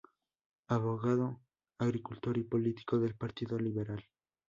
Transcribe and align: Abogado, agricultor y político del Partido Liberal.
Abogado, 0.67 1.41
agricultor 1.77 2.35
y 2.39 2.43
político 2.43 2.97
del 2.97 3.13
Partido 3.13 3.59
Liberal. 3.59 4.03